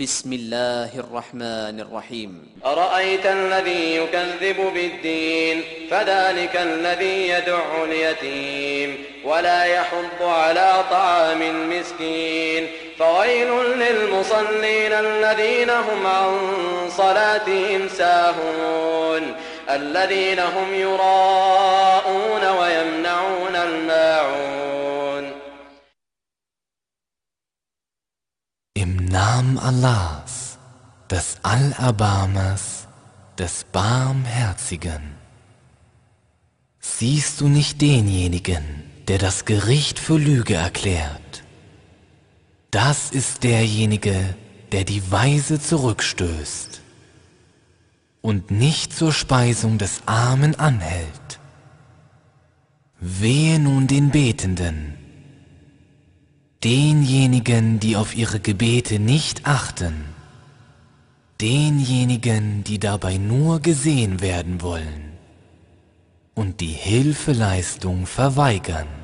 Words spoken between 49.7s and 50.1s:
des